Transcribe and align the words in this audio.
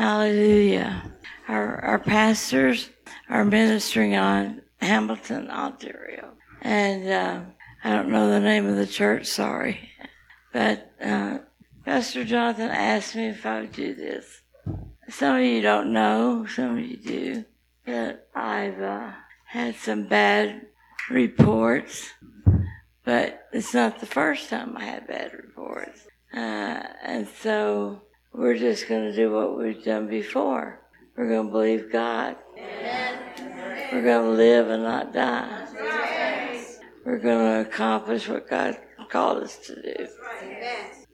Hallelujah. 0.00 1.12
Our, 1.46 1.78
our 1.84 1.98
pastors 1.98 2.88
are 3.28 3.44
ministering 3.44 4.16
on 4.16 4.62
Hamilton, 4.80 5.50
Ontario. 5.50 6.30
And 6.62 7.06
uh, 7.06 7.40
I 7.84 7.90
don't 7.90 8.08
know 8.08 8.30
the 8.30 8.40
name 8.40 8.64
of 8.64 8.76
the 8.76 8.86
church, 8.86 9.26
sorry. 9.26 9.90
But 10.54 10.90
uh, 11.02 11.40
Pastor 11.84 12.24
Jonathan 12.24 12.70
asked 12.70 13.14
me 13.14 13.26
if 13.26 13.44
I 13.44 13.60
would 13.60 13.72
do 13.72 13.94
this. 13.94 14.40
Some 15.10 15.36
of 15.36 15.42
you 15.42 15.60
don't 15.60 15.92
know, 15.92 16.46
some 16.46 16.78
of 16.78 16.82
you 16.82 16.96
do, 16.96 17.44
that 17.84 18.26
I've 18.34 18.80
uh, 18.80 19.10
had 19.44 19.74
some 19.76 20.08
bad 20.08 20.62
reports, 21.10 22.08
but 23.04 23.48
it's 23.52 23.74
not 23.74 24.00
the 24.00 24.06
first 24.06 24.48
time 24.48 24.78
I 24.78 24.84
had 24.84 25.06
bad 25.06 25.34
reports. 25.34 26.06
Uh, 26.32 26.84
and 27.04 27.28
so 27.42 28.00
we're 28.32 28.56
just 28.56 28.88
going 28.88 29.10
to 29.10 29.14
do 29.14 29.32
what 29.32 29.58
we've 29.58 29.84
done 29.84 30.08
before. 30.08 30.80
We're 31.16 31.28
going 31.28 31.46
to 31.46 31.52
believe 31.52 31.92
God. 31.92 32.36
Amen. 32.56 33.90
We're 33.92 34.02
going 34.02 34.24
to 34.24 34.30
live 34.30 34.70
and 34.70 34.82
not 34.84 35.12
die. 35.12 35.66
We're 37.04 37.18
going 37.18 37.64
to 37.64 37.68
accomplish 37.68 38.28
what 38.28 38.48
God 38.48 38.78
called 39.10 39.42
us 39.42 39.56
to 39.66 39.74
do. 39.82 40.08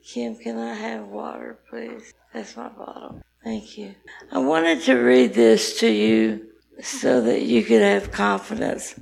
Kim, 0.03 0.35
can 0.35 0.57
I 0.57 0.73
have 0.73 1.07
water, 1.07 1.59
please? 1.69 2.13
That's 2.33 2.55
my 2.55 2.69
bottle. 2.69 3.21
Thank 3.43 3.77
you. 3.77 3.95
I 4.31 4.39
wanted 4.39 4.81
to 4.83 4.95
read 4.95 5.33
this 5.33 5.79
to 5.79 5.89
you 5.89 6.47
so 6.81 7.21
that 7.21 7.41
you 7.41 7.63
could 7.63 7.81
have 7.81 8.11
confidence. 8.11 8.99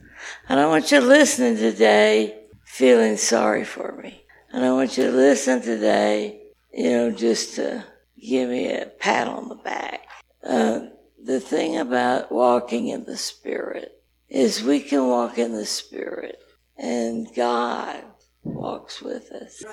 And 0.47 0.59
I 0.59 0.67
want 0.67 0.91
you 0.91 1.01
listening 1.01 1.57
today 1.57 2.39
feeling 2.63 3.17
sorry 3.17 3.63
for 3.63 3.99
me. 4.01 4.23
And 4.51 4.63
I 4.63 4.71
want 4.71 4.97
you 4.97 5.05
to 5.05 5.11
listen 5.11 5.61
today, 5.61 6.41
you 6.73 6.89
know, 6.89 7.11
just 7.11 7.55
to 7.55 7.83
give 8.25 8.49
me 8.49 8.71
a 8.71 8.85
pat 8.85 9.27
on 9.27 9.49
the 9.49 9.55
back. 9.55 10.07
Uh, 10.43 10.87
the 11.23 11.39
thing 11.39 11.77
about 11.77 12.31
walking 12.31 12.87
in 12.87 13.05
the 13.05 13.17
Spirit 13.17 14.01
is 14.29 14.63
we 14.63 14.79
can 14.79 15.07
walk 15.07 15.37
in 15.37 15.53
the 15.53 15.65
Spirit 15.65 16.39
and 16.77 17.27
God 17.35 18.03
walks 18.43 19.01
with 19.01 19.31
us. 19.31 19.63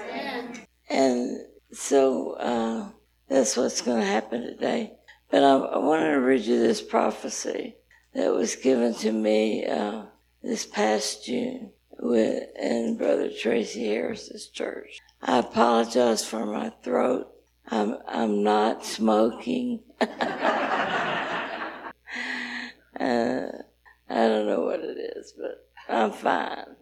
And 0.89 1.41
so 1.73 2.33
uh, 2.33 2.89
that's 3.29 3.57
what's 3.57 3.81
going 3.81 4.01
to 4.01 4.07
happen 4.07 4.43
today. 4.43 4.95
But 5.31 5.43
I, 5.43 5.57
I, 5.57 5.79
wanted 5.79 6.13
to 6.13 6.21
read 6.21 6.43
you 6.43 6.59
this 6.59 6.83
prophecy 6.83 7.77
that 8.15 8.33
was 8.33 8.57
given 8.57 8.95
to 8.97 9.11
me 9.11 9.65
uh, 9.65 10.03
this 10.43 10.67
past 10.67 11.25
June 11.25 11.71
with, 11.99 12.45
in 12.61 12.97
Brother 12.99 13.31
Tracy 13.31 13.87
Harris's 13.87 14.49
church. 14.49 14.99
I 15.23 15.39
apologize 15.39 16.25
for 16.25 16.45
my 16.45 16.71
throat. 16.83 17.32
I'm, 17.69 17.97
I'm 18.07 18.43
not 18.43 18.85
smoking. 18.85 19.81
uh, 20.01 20.07
I 22.99 23.49
don't 24.09 24.47
know 24.47 24.61
what 24.61 24.81
it 24.81 25.17
is, 25.17 25.33
but 25.37 25.69
I'm 25.89 26.13
fine. 26.13 26.77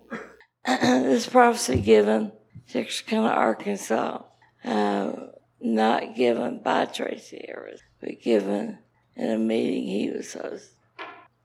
this 0.67 1.29
prophecy 1.29 1.81
given 1.81 2.33
Texarkana, 2.71 3.29
Arkansas, 3.29 4.23
uh, 4.65 5.13
not 5.61 6.15
given 6.17 6.61
by 6.63 6.87
Tracy 6.87 7.45
Harris, 7.47 7.81
but 8.01 8.21
given 8.23 8.79
in 9.17 9.31
a 9.31 9.39
meeting 9.39 9.87
he 9.87 10.11
was 10.11 10.33
hosting. 10.33 10.77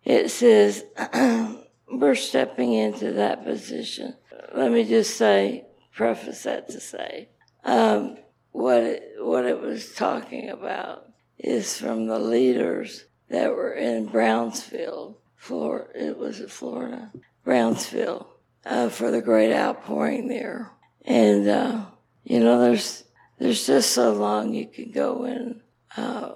It 0.04 0.30
says, 0.30 0.86
we're 1.92 2.16
stepping 2.16 2.74
into 2.74 3.14
that 3.14 3.44
position. 3.44 4.16
Let 4.56 4.72
me 4.72 4.84
just 4.84 5.18
say, 5.18 5.66
preface 5.94 6.44
that 6.44 6.70
to 6.70 6.80
say, 6.80 7.30
um, 7.64 8.18
what 8.56 8.84
it, 8.84 9.16
what 9.20 9.46
it 9.46 9.60
was 9.60 9.94
talking 9.94 10.50
about 10.50 11.10
is 11.38 11.78
from 11.78 12.08
the 12.08 12.18
leaders 12.18 13.04
that 13.30 13.52
were 13.52 13.74
in 13.74 14.06
Brownsville, 14.06 15.18
Florida. 15.36 15.90
It 15.94 16.18
was 16.18 16.40
in 16.40 16.48
Florida, 16.48 17.12
Brownsville, 17.44 18.30
uh, 18.66 18.88
for 18.88 19.12
the 19.12 19.22
great 19.22 19.54
outpouring 19.54 20.30
there. 20.30 20.72
And 21.04 21.48
uh, 21.50 21.86
you 22.24 22.40
know, 22.40 22.62
there's 22.62 23.04
there's 23.40 23.68
just 23.68 23.92
so 23.92 24.14
long 24.14 24.54
you 24.54 24.68
can 24.68 24.92
go 24.92 25.26
in 25.26 25.62
uh, 25.98 26.32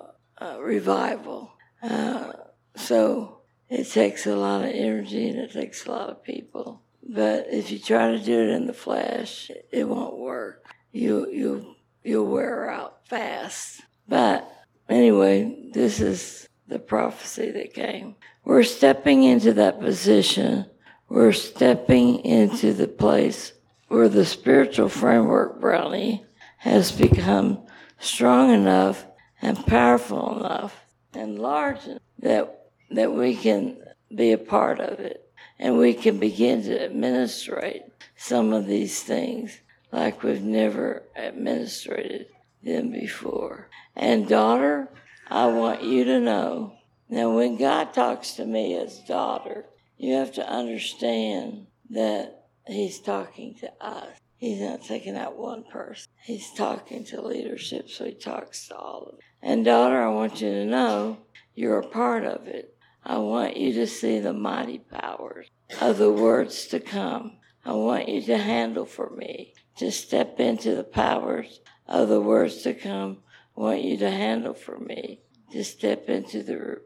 revival. 0.60 1.54
Uh, 1.82 2.34
so 2.76 3.40
it 3.70 3.86
takes 3.86 4.28
a 4.28 4.36
lot 4.36 4.66
of 4.66 4.72
energy 4.72 5.30
and 5.30 5.40
it 5.40 5.54
takes 5.54 5.86
a 5.86 5.92
lot 5.92 6.10
of 6.10 6.22
people. 6.24 6.82
But 7.02 7.48
if 7.50 7.72
you 7.72 7.80
try 7.80 8.12
to 8.12 8.20
do 8.20 8.42
it 8.42 8.50
in 8.50 8.68
the 8.68 8.74
flesh, 8.74 9.50
it 9.72 9.88
won't 9.88 10.18
work. 10.18 10.66
You 10.92 11.30
you 11.32 11.76
you'll 12.04 12.26
wear 12.26 12.70
out 12.70 13.08
fast. 13.08 13.82
But 14.08 14.50
anyway, 14.88 15.70
this 15.74 16.00
is 16.00 16.48
the 16.68 16.80
prophecy 16.80 17.52
that 17.52 17.74
came. 17.74 18.16
We're 18.44 18.64
stepping 18.64 19.24
into 19.24 19.54
that 19.54 19.80
position. 19.80 20.66
We're 21.08 21.34
stepping 21.34 22.24
into 22.26 22.74
the 22.74 22.88
place 22.88 23.54
where 23.88 24.10
the 24.10 24.26
spiritual 24.26 24.90
framework, 24.90 25.60
Brownie, 25.60 26.26
has 26.58 26.92
become 26.92 27.66
strong 28.00 28.54
enough 28.54 29.06
and 29.42 29.66
powerful 29.66 30.40
enough 30.40 30.86
and 31.14 31.40
large 31.40 31.86
enough 31.86 32.02
that 32.20 32.56
that 32.92 33.14
we 33.14 33.36
can 33.36 33.78
be 34.14 34.32
a 34.32 34.38
part 34.38 34.80
of 34.80 35.00
it 35.00 35.30
and 35.60 35.78
we 35.78 35.94
can 35.94 36.18
begin 36.18 36.64
to 36.64 36.84
administrate 36.84 37.84
some 38.16 38.52
of 38.52 38.66
these 38.66 39.04
things 39.04 39.60
like 39.92 40.24
we've 40.24 40.44
never 40.44 41.04
administrated 41.16 42.28
them 42.64 42.92
before. 42.92 43.70
And 43.96 44.28
daughter, 44.28 44.90
I 45.30 45.48
want 45.48 45.84
you 45.84 46.04
to 46.06 46.20
know 46.20 46.74
now 47.10 47.32
when 47.36 47.58
God 47.58 47.94
talks 47.94 48.34
to 48.34 48.46
me 48.46 48.76
as 48.78 49.00
daughter, 49.00 49.66
you 49.98 50.16
have 50.16 50.34
to 50.34 50.48
understand 50.48 51.68
that 51.90 52.46
He's 52.68 53.00
talking 53.00 53.56
to 53.56 53.72
us. 53.82 54.10
He's 54.38 54.62
not 54.62 54.84
taking 54.84 55.18
out 55.18 55.38
one 55.38 55.64
person. 55.64 56.08
He's 56.24 56.54
talking 56.54 57.04
to 57.06 57.22
leadership, 57.22 57.90
so 57.90 58.06
he 58.06 58.14
talks 58.14 58.68
to 58.68 58.76
all 58.76 59.08
of 59.08 59.16
it. 59.16 59.26
And 59.42 59.66
daughter, 59.66 60.02
I 60.02 60.10
want 60.10 60.40
you 60.40 60.50
to 60.50 60.66
know 60.66 61.18
you're 61.56 61.80
a 61.80 61.88
part 61.88 62.24
of 62.24 62.48
it. 62.48 62.78
I 63.04 63.18
want 63.18 63.58
you 63.58 63.74
to 63.74 63.88
see 63.88 64.20
the 64.20 64.34
mighty 64.34 64.80
powers 64.80 65.48
of 65.82 65.98
the 65.98 66.12
words 66.12 66.68
to 66.68 66.80
come. 66.80 67.38
I 67.66 67.74
want 67.74 68.08
you 68.08 68.22
to 68.22 68.38
handle 68.38 68.86
for 68.86 69.10
me, 69.10 69.54
to 69.80 69.92
step 69.92 70.40
into 70.42 70.76
the 70.76 70.84
powers 70.84 71.62
of 71.88 72.10
the 72.10 72.20
words 72.20 72.62
to 72.64 72.74
come. 72.74 73.18
I 73.58 73.62
want 73.62 73.82
you 73.82 73.98
to 73.98 74.12
handle 74.12 74.54
for 74.54 74.78
me, 74.78 75.22
to 75.52 75.64
step 75.64 76.10
into 76.10 76.44
the 76.44 76.82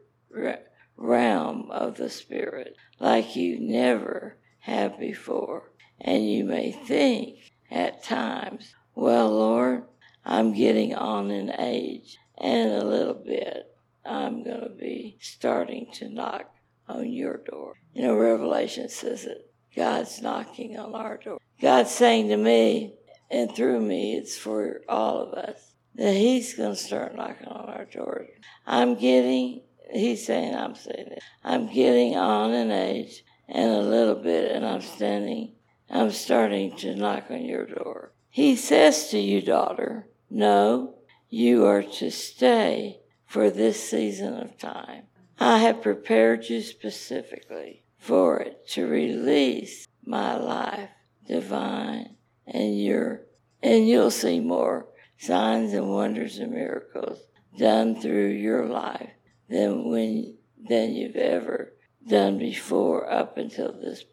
realm 0.96 1.70
of 1.72 1.96
the 1.96 2.08
Spirit 2.08 2.76
like 3.00 3.34
you 3.34 3.58
never 3.58 4.36
have 4.60 4.98
before. 4.98 5.72
And 6.00 6.30
you 6.30 6.44
may 6.44 6.70
think 6.70 7.52
at 7.68 8.04
times, 8.04 8.74
well, 8.94 9.30
Lord, 9.30 9.84
I'm 10.24 10.54
getting 10.54 10.94
on 10.94 11.32
in 11.32 11.52
age, 11.58 12.16
and 12.38 12.70
a 12.70 12.84
little 12.84 13.14
bit 13.14 13.74
I'm 14.06 14.44
going 14.44 14.60
to 14.60 14.68
be 14.68 15.18
starting 15.20 15.88
to 15.94 16.08
knock 16.08 16.54
on 16.88 17.10
your 17.10 17.38
door. 17.38 17.74
You 17.92 18.02
know, 18.02 18.14
Revelation 18.14 18.88
says 18.88 19.24
that 19.24 19.50
God's 19.74 20.22
knocking 20.22 20.78
on 20.78 20.94
our 20.94 21.16
door. 21.16 21.38
God's 21.60 21.90
saying 21.90 22.28
to 22.28 22.36
me, 22.36 22.94
and 23.30 23.54
through 23.54 23.80
me, 23.80 24.16
it's 24.16 24.36
for 24.36 24.82
all 24.88 25.22
of 25.22 25.34
us, 25.34 25.74
that 25.94 26.14
He's 26.14 26.54
going 26.54 26.74
to 26.74 26.80
start 26.80 27.14
knocking 27.14 27.48
on 27.48 27.68
our 27.68 27.84
doors. 27.84 28.28
I'm 28.66 28.94
getting, 28.94 29.62
He's 29.92 30.26
saying, 30.26 30.54
I'm 30.54 30.74
saying 30.74 31.08
it, 31.12 31.22
I'm 31.42 31.72
getting 31.72 32.16
on 32.16 32.52
in 32.52 32.70
age 32.70 33.24
and 33.48 33.70
a 33.70 33.80
little 33.80 34.16
bit, 34.16 34.50
and 34.50 34.64
I'm 34.64 34.80
standing, 34.80 35.52
I'm 35.90 36.10
starting 36.10 36.76
to 36.78 36.96
knock 36.96 37.30
on 37.30 37.44
your 37.44 37.66
door. 37.66 38.12
He 38.30 38.56
says 38.56 39.08
to 39.10 39.18
you, 39.18 39.42
daughter, 39.42 40.08
no, 40.30 40.96
you 41.28 41.66
are 41.66 41.82
to 41.82 42.10
stay 42.10 43.00
for 43.26 43.50
this 43.50 43.90
season 43.90 44.34
of 44.34 44.58
time. 44.58 45.04
I 45.38 45.58
have 45.58 45.82
prepared 45.82 46.48
you 46.48 46.62
specifically 46.62 47.82
for 47.98 48.38
it 48.38 48.66
to 48.68 48.86
release 48.86 49.86
my 50.04 50.36
life 50.36 50.90
divine 51.26 52.16
and 52.46 52.80
your 52.80 53.22
and 53.62 53.88
you'll 53.88 54.10
see 54.10 54.40
more 54.40 54.88
signs 55.18 55.72
and 55.72 55.88
wonders 55.88 56.38
and 56.38 56.52
miracles 56.52 57.18
done 57.58 58.00
through 58.00 58.28
your 58.28 58.66
life 58.66 59.10
than 59.48 59.88
when 59.88 60.36
than 60.68 60.92
you've 60.94 61.16
ever 61.16 61.72
done 62.08 62.38
before 62.38 63.10
up 63.10 63.38
until 63.38 63.72
this. 63.72 64.04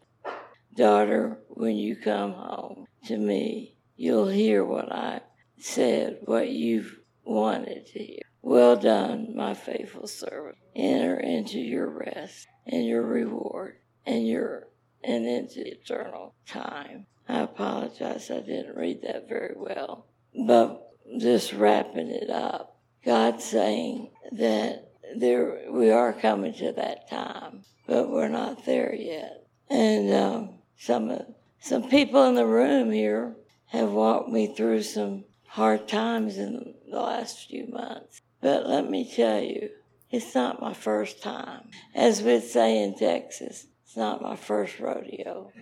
Daughter 0.74 1.38
when 1.48 1.76
you 1.76 1.96
come 1.96 2.32
home 2.32 2.86
to 3.06 3.18
me 3.18 3.76
you'll 3.96 4.28
hear 4.28 4.64
what 4.64 4.90
i 4.90 5.20
said 5.58 6.18
what 6.24 6.48
you've 6.48 6.98
wanted 7.24 7.86
to 7.86 7.98
hear. 7.98 8.22
Well 8.40 8.76
done 8.76 9.36
my 9.36 9.54
faithful 9.54 10.06
servant. 10.06 10.56
Enter 10.74 11.20
into 11.20 11.58
your 11.58 11.88
rest 11.88 12.48
and 12.66 12.84
your 12.86 13.02
reward 13.02 13.76
and 14.04 14.26
your 14.26 14.68
and 15.04 15.26
into 15.26 15.66
eternal 15.66 16.34
time 16.46 17.06
i 17.28 17.40
apologize 17.40 18.30
i 18.30 18.40
didn't 18.40 18.76
read 18.76 19.00
that 19.02 19.28
very 19.28 19.54
well 19.56 20.06
but 20.46 20.90
just 21.18 21.52
wrapping 21.52 22.08
it 22.08 22.30
up 22.30 22.72
God 23.04 23.42
saying 23.42 24.10
that 24.32 24.92
there 25.16 25.70
we 25.70 25.90
are 25.90 26.12
coming 26.12 26.54
to 26.54 26.72
that 26.72 27.10
time, 27.10 27.64
but 27.86 28.10
we're 28.10 28.28
not 28.28 28.64
there 28.64 28.94
yet. 28.94 29.46
And 29.68 30.12
um, 30.12 30.50
some 30.78 31.18
some 31.60 31.88
people 31.88 32.24
in 32.26 32.36
the 32.36 32.46
room 32.46 32.92
here 32.92 33.34
have 33.66 33.90
walked 33.90 34.28
me 34.28 34.54
through 34.54 34.82
some 34.82 35.24
hard 35.46 35.88
times 35.88 36.38
in 36.38 36.74
the 36.90 37.00
last 37.00 37.48
few 37.48 37.66
months. 37.66 38.20
But 38.40 38.66
let 38.66 38.88
me 38.88 39.10
tell 39.10 39.40
you, 39.40 39.70
it's 40.10 40.34
not 40.34 40.60
my 40.60 40.74
first 40.74 41.22
time. 41.22 41.70
As 41.94 42.22
we'd 42.22 42.42
say 42.42 42.82
in 42.82 42.96
Texas, 42.96 43.66
it's 43.92 43.98
not 43.98 44.22
my 44.22 44.36
first 44.36 44.80
rodeo. 44.80 45.52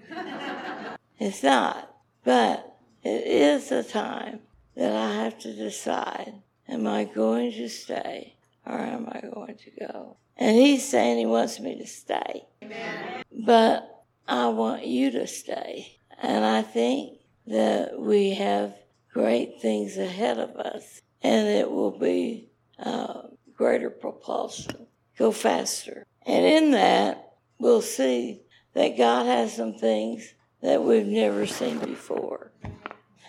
it's 1.18 1.42
not. 1.42 1.92
But 2.22 2.76
it 3.02 3.26
is 3.26 3.72
a 3.72 3.82
time 3.82 4.38
that 4.76 4.94
I 4.94 5.24
have 5.24 5.36
to 5.40 5.52
decide 5.52 6.34
am 6.68 6.86
I 6.86 7.06
going 7.06 7.50
to 7.50 7.68
stay 7.68 8.36
or 8.64 8.78
am 8.78 9.08
I 9.10 9.20
going 9.34 9.56
to 9.56 9.70
go? 9.84 10.16
And 10.36 10.56
he's 10.56 10.88
saying 10.88 11.18
he 11.18 11.26
wants 11.26 11.58
me 11.58 11.76
to 11.78 11.86
stay. 11.88 12.46
Amen. 12.62 13.24
But 13.32 14.04
I 14.28 14.46
want 14.50 14.86
you 14.86 15.10
to 15.10 15.26
stay. 15.26 15.98
And 16.22 16.44
I 16.44 16.62
think 16.62 17.18
that 17.48 17.98
we 17.98 18.34
have 18.34 18.76
great 19.12 19.60
things 19.60 19.98
ahead 19.98 20.38
of 20.38 20.50
us 20.50 21.02
and 21.20 21.48
it 21.48 21.68
will 21.68 21.98
be 21.98 22.48
uh, 22.78 23.22
greater 23.56 23.90
propulsion, 23.90 24.86
go 25.18 25.32
faster. 25.32 26.06
And 26.24 26.44
in 26.44 26.70
that, 26.70 27.29
we'll 27.60 27.82
see 27.82 28.42
that 28.74 28.96
God 28.96 29.26
has 29.26 29.54
some 29.54 29.74
things 29.74 30.34
that 30.62 30.82
we've 30.82 31.06
never 31.06 31.46
seen 31.46 31.78
before. 31.78 32.52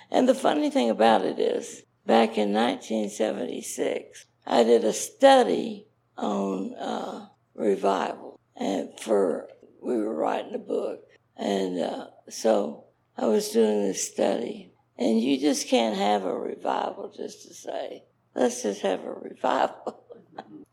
And 0.10 0.28
the 0.28 0.36
funny 0.36 0.70
thing 0.70 0.90
about 0.90 1.24
it 1.24 1.40
is, 1.40 1.84
back 2.06 2.38
in 2.38 2.54
1976, 2.54 4.26
I 4.46 4.64
did 4.64 4.84
a 4.84 4.94
study 4.94 5.88
on 6.18 6.74
uh, 6.76 7.28
revival, 7.56 8.40
and 8.56 8.90
for 9.00 9.50
we 9.82 9.98
were 9.98 10.16
writing 10.16 10.56
a 10.56 10.60
book, 10.60 11.02
and 11.38 11.80
uh, 11.80 12.08
so 12.30 12.86
I 13.18 13.28
was 13.28 13.50
doing 13.50 13.84
this 13.84 14.12
study, 14.12 14.74
and 14.98 15.22
you 15.22 15.40
just 15.40 15.68
can't 15.68 15.98
have 15.98 16.26
a 16.26 16.38
revival 16.38 17.14
just 17.16 17.48
to 17.48 17.54
say, 17.54 18.04
let's 18.36 18.64
just 18.64 18.82
have 18.82 19.04
a 19.04 19.14
revival. 19.22 20.04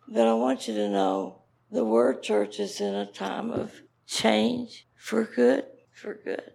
but 0.08 0.26
I 0.26 0.34
want 0.34 0.66
you 0.68 0.74
to 0.74 0.88
know 0.88 1.42
the 1.70 1.84
Word 1.84 2.22
Church 2.22 2.58
is 2.60 2.80
in 2.80 2.94
a 2.94 3.06
time 3.06 3.50
of 3.50 3.82
change 4.06 4.86
for 4.96 5.24
good, 5.24 5.64
for 5.92 6.14
good. 6.14 6.52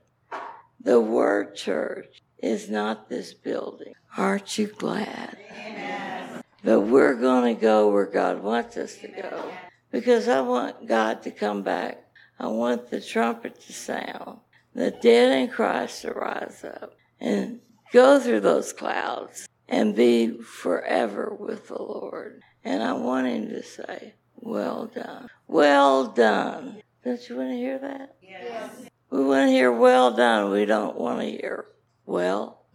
The 0.80 1.00
Word 1.00 1.56
Church 1.56 2.22
is 2.40 2.70
not 2.70 3.10
this 3.10 3.34
building. 3.34 3.94
Aren't 4.18 4.58
you 4.58 4.68
glad? 4.68 5.38
Amen. 5.52 6.44
But 6.64 6.82
we're 6.82 7.16
going 7.16 7.56
to 7.56 7.62
go 7.62 7.90
where 7.92 8.06
God 8.06 8.42
wants 8.42 8.78
us 8.78 8.98
to 8.98 9.08
go 9.08 9.52
because 9.92 10.28
I 10.28 10.42
want 10.42 10.88
God 10.88 11.22
to 11.24 11.32
come 11.32 11.62
back. 11.62 12.04
I 12.40 12.48
want 12.48 12.90
the 12.90 13.00
trumpet 13.00 13.62
to 13.62 13.74
sound, 13.74 14.40
the 14.74 14.92
dead 14.92 15.38
in 15.38 15.50
Christ 15.50 16.02
to 16.02 16.12
rise 16.12 16.64
up 16.64 16.96
and 17.20 17.60
go 17.92 18.20
through 18.20 18.42
those 18.42 18.74
clouds 18.74 19.48
and 19.70 19.96
be 19.96 20.42
forever 20.42 21.36
with 21.40 21.68
the 21.68 21.82
Lord. 21.82 22.42
And 22.64 22.82
I 22.82 22.94
want 22.94 23.28
him 23.28 23.50
to 23.50 23.64
say, 23.64 24.16
Well 24.46 24.88
done. 24.88 25.30
Well 25.48 26.08
done. 26.08 26.82
Don't 27.06 27.30
you 27.30 27.38
want 27.38 27.52
to 27.52 27.56
hear 27.56 27.80
that? 27.80 28.16
Yes. 28.22 28.76
We 29.10 29.24
want 29.24 29.48
to 29.48 29.52
hear 29.52 29.72
well 29.72 30.14
done. 30.14 30.52
We 30.52 30.66
don't 30.66 30.98
want 30.98 31.22
to 31.22 31.26
hear 31.26 31.68
well. 32.06 32.66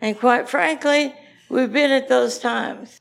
and 0.00 0.18
quite 0.18 0.48
frankly, 0.48 1.12
we've 1.48 1.72
been 1.72 1.90
at 1.90 2.08
those 2.08 2.38
times 2.38 3.00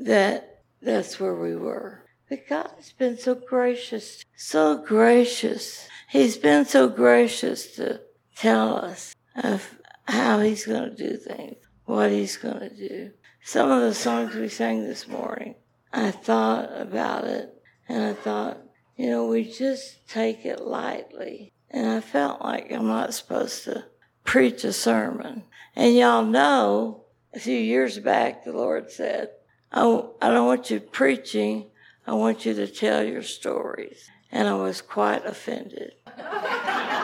that 0.00 0.62
that's 0.82 1.20
where 1.20 1.36
we 1.36 1.54
were. 1.54 2.04
But 2.28 2.48
God 2.48 2.70
has 2.76 2.92
been 2.92 3.16
so 3.16 3.36
gracious, 3.36 4.24
so 4.36 4.76
gracious. 4.76 5.86
He's 6.10 6.36
been 6.36 6.64
so 6.64 6.88
gracious 6.88 7.76
to 7.76 8.00
tell 8.34 8.76
us 8.76 9.14
of 9.36 9.76
how 10.06 10.40
He's 10.40 10.66
going 10.66 10.90
to 10.90 10.96
do 10.96 11.16
things, 11.16 11.56
what 11.88 12.10
He's 12.10 12.36
going 12.36 12.60
to 12.60 12.68
do. 12.68 13.10
Some 13.42 13.70
of 13.70 13.80
the 13.80 13.94
songs 13.94 14.34
we 14.34 14.48
sang 14.48 14.84
this 14.84 15.08
morning 15.08 15.54
I 15.90 16.10
thought 16.10 16.70
about 16.78 17.24
it 17.24 17.54
and 17.88 18.04
I 18.04 18.12
thought, 18.12 18.58
you 18.96 19.08
know, 19.08 19.26
we 19.26 19.50
just 19.50 20.06
take 20.06 20.44
it 20.44 20.60
lightly. 20.60 21.54
And 21.70 21.86
I 21.86 22.00
felt 22.00 22.42
like 22.42 22.70
I'm 22.70 22.86
not 22.86 23.14
supposed 23.14 23.64
to 23.64 23.86
preach 24.24 24.64
a 24.64 24.72
sermon. 24.72 25.44
And 25.74 25.94
y'all 25.94 26.24
know 26.24 27.04
a 27.32 27.38
few 27.38 27.56
years 27.56 27.98
back, 27.98 28.44
the 28.44 28.52
Lord 28.52 28.90
said, 28.90 29.30
oh, 29.72 30.14
I 30.20 30.28
don't 30.28 30.46
want 30.46 30.70
you 30.70 30.80
preaching, 30.80 31.70
I 32.06 32.12
want 32.12 32.44
you 32.44 32.52
to 32.52 32.66
tell 32.66 33.02
your 33.02 33.22
stories. 33.22 34.10
And 34.30 34.46
I 34.46 34.54
was 34.54 34.82
quite 34.82 35.24
offended. 35.24 35.92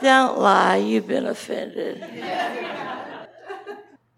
Don't 0.00 0.38
lie, 0.38 0.76
you've 0.76 1.08
been 1.08 1.26
offended. 1.26 2.04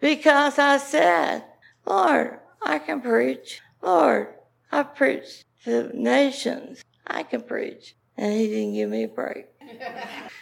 Because 0.00 0.58
I 0.58 0.78
said, 0.78 1.44
Lord, 1.86 2.38
I 2.62 2.78
can 2.78 3.00
preach. 3.00 3.60
Lord, 3.82 4.28
I 4.70 4.82
preached 4.82 5.44
to 5.64 5.90
nations. 5.94 6.84
I 7.06 7.22
can 7.22 7.42
preach. 7.42 7.94
And 8.16 8.32
he 8.32 8.48
didn't 8.48 8.74
give 8.74 8.90
me 8.90 9.04
a 9.04 9.08
break. 9.08 9.46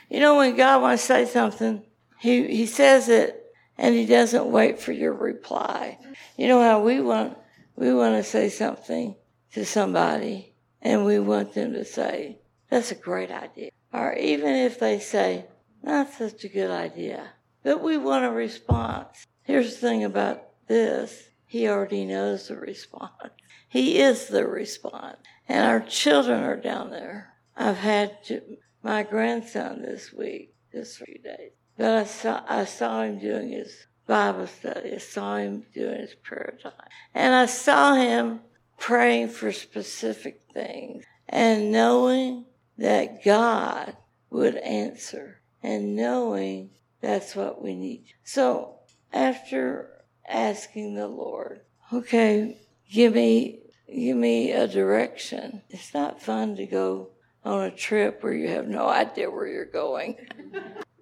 You 0.08 0.20
know, 0.20 0.36
when 0.36 0.56
God 0.56 0.82
wants 0.82 1.02
to 1.02 1.06
say 1.06 1.24
something, 1.26 1.82
he, 2.18 2.46
he 2.48 2.66
says 2.66 3.08
it 3.08 3.44
and 3.76 3.94
he 3.94 4.06
doesn't 4.06 4.46
wait 4.46 4.80
for 4.80 4.92
your 4.92 5.12
reply. 5.12 5.98
You 6.36 6.48
know 6.48 6.60
how 6.60 6.80
we 6.82 7.00
want, 7.00 7.36
we 7.76 7.92
want 7.94 8.16
to 8.16 8.28
say 8.28 8.48
something 8.48 9.14
to 9.52 9.64
somebody 9.64 10.54
and 10.82 11.04
we 11.04 11.18
want 11.18 11.54
them 11.54 11.72
to 11.74 11.84
say, 11.84 12.38
that's 12.70 12.90
a 12.90 12.96
great 12.96 13.30
idea. 13.30 13.70
Or 13.92 14.14
even 14.14 14.54
if 14.54 14.78
they 14.78 14.98
say, 14.98 15.46
not 15.82 16.12
such 16.12 16.44
a 16.44 16.48
good 16.48 16.70
idea, 16.70 17.30
but 17.62 17.82
we 17.82 17.96
want 17.96 18.24
a 18.24 18.30
response. 18.30 19.26
Here's 19.42 19.74
the 19.74 19.88
thing 19.88 20.04
about 20.04 20.42
this 20.66 21.30
He 21.46 21.68
already 21.68 22.04
knows 22.04 22.48
the 22.48 22.56
response. 22.56 23.12
He 23.70 23.98
is 23.98 24.28
the 24.28 24.46
response. 24.46 25.18
And 25.46 25.66
our 25.66 25.80
children 25.80 26.42
are 26.42 26.56
down 26.56 26.90
there. 26.90 27.34
I've 27.54 27.76
had 27.76 28.24
to, 28.24 28.40
my 28.82 29.02
grandson 29.02 29.82
this 29.82 30.10
week, 30.10 30.54
this 30.72 30.96
few 30.96 31.18
days. 31.18 31.52
But 31.76 31.90
I 31.90 32.04
saw, 32.04 32.42
I 32.48 32.64
saw 32.64 33.02
him 33.02 33.18
doing 33.18 33.50
his 33.50 33.86
Bible 34.06 34.46
study. 34.46 34.94
I 34.94 34.98
saw 34.98 35.36
him 35.36 35.66
doing 35.74 36.00
his 36.00 36.14
prayer 36.14 36.58
time. 36.62 36.72
And 37.14 37.34
I 37.34 37.44
saw 37.46 37.94
him 37.94 38.40
praying 38.78 39.28
for 39.28 39.52
specific 39.52 40.42
things 40.54 41.04
and 41.28 41.70
knowing 41.70 42.46
that 42.78 43.24
God 43.24 43.96
would 44.30 44.56
answer 44.56 45.40
and 45.62 45.96
knowing 45.96 46.70
that's 47.00 47.34
what 47.34 47.62
we 47.62 47.74
need. 47.74 48.04
So 48.24 48.76
after 49.12 49.90
asking 50.28 50.94
the 50.94 51.08
Lord, 51.08 51.60
okay, 51.92 52.58
give 52.90 53.14
me 53.14 53.60
give 53.92 54.16
me 54.16 54.52
a 54.52 54.68
direction. 54.68 55.62
It's 55.70 55.94
not 55.94 56.22
fun 56.22 56.56
to 56.56 56.66
go 56.66 57.10
on 57.44 57.64
a 57.64 57.70
trip 57.70 58.22
where 58.22 58.34
you 58.34 58.48
have 58.48 58.68
no 58.68 58.86
idea 58.86 59.30
where 59.30 59.46
you're 59.46 59.64
going. 59.64 60.16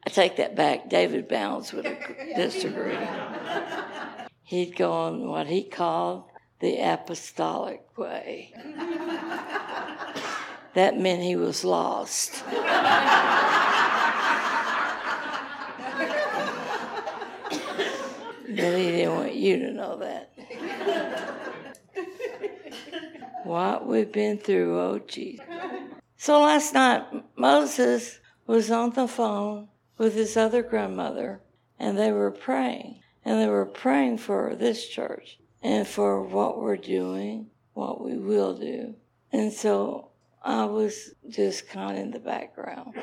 I 0.07 0.11
take 0.11 0.37
that 0.37 0.55
back. 0.55 0.89
David 0.89 1.29
Bounds 1.29 1.73
would 1.73 1.85
disagree. 2.37 2.99
He'd 4.45 4.77
go 4.77 4.93
on 4.93 5.27
what 5.27 5.49
he 5.49 5.65
called 5.65 6.25
the 6.61 6.79
apostolic 6.79 7.83
way. 7.99 8.55
that 10.77 10.99
meant 10.99 11.23
he 11.23 11.37
was 11.37 11.65
lost. 11.65 12.45
But 18.49 18.75
he 18.79 18.91
didn't 18.91 19.15
want 19.15 19.35
you 19.35 19.59
to 19.59 19.73
know 19.73 19.97
that. 19.97 20.33
what 23.45 23.87
we've 23.87 24.13
been 24.13 24.37
through, 24.37 24.79
oh 24.79 24.99
Jesus. 24.99 25.47
So 26.19 26.43
last 26.43 26.75
night, 26.75 27.05
Moses 27.37 28.19
was 28.47 28.71
on 28.71 28.91
the 28.91 29.09
phone 29.09 29.69
with 29.97 30.15
his 30.15 30.37
other 30.37 30.63
grandmother, 30.63 31.41
and 31.79 31.97
they 31.97 32.13
were 32.13 32.31
praying. 32.31 33.01
And 33.25 33.41
they 33.41 33.49
were 33.49 33.65
praying 33.65 34.19
for 34.19 34.55
this 34.55 34.87
church 34.87 35.39
and 35.63 35.87
for 35.87 36.23
what 36.23 36.61
we're 36.61 36.77
doing, 36.77 37.47
what 37.73 38.05
we 38.05 38.19
will 38.19 38.59
do. 38.59 38.95
And 39.33 39.53
so 39.53 40.11
I 40.47 40.65
was 40.67 41.13
just 41.29 41.69
kind 41.69 41.99
of 41.99 42.05
in 42.05 42.11
the 42.13 42.21
background 42.21 42.95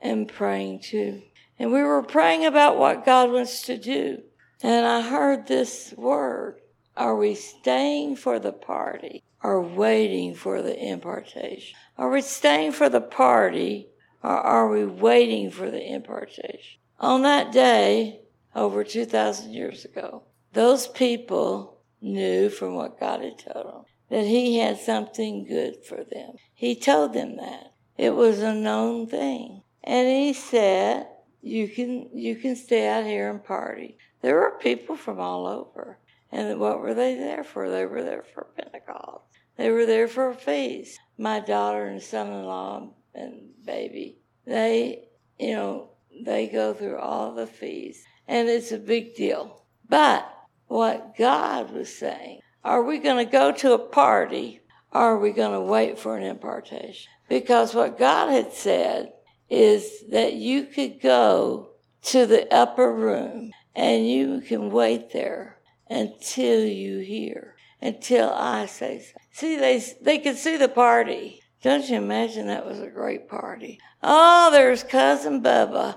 and 0.00 0.28
praying 0.28 0.78
too. 0.78 1.22
And 1.58 1.72
we 1.72 1.82
were 1.82 2.04
praying 2.04 2.46
about 2.46 2.78
what 2.78 3.04
God 3.04 3.32
wants 3.32 3.62
to 3.62 3.76
do. 3.76 4.22
And 4.62 4.86
I 4.86 5.00
heard 5.00 5.48
this 5.48 5.92
word 5.96 6.60
Are 6.96 7.16
we 7.16 7.34
staying 7.34 8.14
for 8.14 8.38
the 8.38 8.52
party 8.52 9.24
or 9.42 9.60
waiting 9.60 10.36
for 10.36 10.62
the 10.62 10.78
impartation? 10.78 11.76
Are 11.98 12.10
we 12.10 12.20
staying 12.20 12.70
for 12.72 12.88
the 12.88 13.00
party 13.00 13.88
or 14.22 14.30
are 14.30 14.68
we 14.68 14.86
waiting 14.86 15.50
for 15.50 15.72
the 15.72 15.84
impartation? 15.84 16.78
On 17.00 17.22
that 17.22 17.50
day, 17.50 18.20
over 18.54 18.84
2,000 18.84 19.52
years 19.52 19.84
ago, 19.84 20.22
those 20.52 20.86
people 20.86 21.80
knew 22.00 22.48
from 22.48 22.76
what 22.76 23.00
God 23.00 23.20
had 23.20 23.38
told 23.40 23.66
them 23.66 23.84
that 24.10 24.26
He 24.26 24.58
had 24.58 24.78
something 24.78 25.44
good 25.44 25.84
for 25.84 26.04
them. 26.04 26.32
He 26.54 26.74
told 26.74 27.12
them 27.12 27.36
that. 27.36 27.72
It 27.96 28.14
was 28.14 28.40
a 28.40 28.54
known 28.54 29.06
thing. 29.06 29.62
And 29.82 30.08
He 30.08 30.32
said, 30.32 31.06
you 31.42 31.68
can, 31.68 32.08
you 32.14 32.36
can 32.36 32.56
stay 32.56 32.88
out 32.88 33.04
here 33.04 33.30
and 33.30 33.44
party. 33.44 33.98
There 34.22 34.36
were 34.36 34.58
people 34.58 34.96
from 34.96 35.20
all 35.20 35.46
over. 35.46 35.98
And 36.32 36.58
what 36.58 36.80
were 36.80 36.94
they 36.94 37.14
there 37.14 37.44
for? 37.44 37.70
They 37.70 37.86
were 37.86 38.02
there 38.02 38.24
for 38.32 38.48
Pentecost. 38.56 39.24
They 39.56 39.70
were 39.70 39.86
there 39.86 40.08
for 40.08 40.30
a 40.30 40.34
feast. 40.34 40.98
My 41.18 41.40
daughter 41.40 41.84
and 41.84 42.02
son 42.02 42.28
in 42.28 42.44
law 42.44 42.88
and 43.14 43.50
baby, 43.64 44.18
they, 44.46 45.04
you 45.38 45.52
know, 45.52 45.90
they 46.24 46.48
go 46.48 46.74
through 46.74 46.98
all 46.98 47.34
the 47.34 47.46
feasts. 47.46 48.04
And 48.26 48.48
it's 48.48 48.72
a 48.72 48.78
big 48.78 49.14
deal. 49.14 49.64
But 49.88 50.26
what 50.66 51.16
God 51.16 51.70
was 51.72 51.94
saying, 51.94 52.40
are 52.64 52.82
we 52.82 52.98
going 52.98 53.24
to 53.24 53.30
go 53.30 53.52
to 53.52 53.74
a 53.74 53.78
party 53.78 54.60
or 54.90 55.00
are 55.00 55.18
we 55.18 55.32
going 55.32 55.52
to 55.52 55.60
wait 55.60 55.98
for 55.98 56.16
an 56.16 56.24
impartation? 56.24 57.12
Because 57.28 57.74
what 57.74 57.98
God 57.98 58.30
had 58.30 58.52
said 58.52 59.12
is 59.50 60.04
that 60.10 60.34
you 60.34 60.64
could 60.64 61.00
go 61.00 61.70
to 62.02 62.26
the 62.26 62.52
upper 62.52 62.92
room 62.92 63.52
and 63.74 64.08
you 64.08 64.40
can 64.40 64.70
wait 64.70 65.12
there 65.12 65.58
until 65.90 66.64
you 66.64 66.98
hear, 67.00 67.56
until 67.82 68.30
I 68.30 68.66
say 68.66 69.00
so. 69.00 69.20
See, 69.32 69.56
they, 69.56 69.82
they 70.00 70.18
could 70.18 70.36
see 70.36 70.56
the 70.56 70.68
party. 70.68 71.42
Don't 71.62 71.88
you 71.88 71.96
imagine 71.96 72.46
that 72.46 72.66
was 72.66 72.80
a 72.80 72.88
great 72.88 73.28
party? 73.28 73.80
Oh, 74.02 74.50
there's 74.52 74.82
Cousin 74.82 75.42
Bubba. 75.42 75.96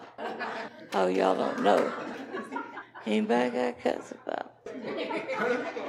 Oh, 0.94 1.08
y'all 1.08 1.36
don't 1.36 1.62
know. 1.62 1.92
Anybody 3.06 3.50
got 3.52 3.80
Cousin 3.82 4.18
Bubba? 4.28 5.87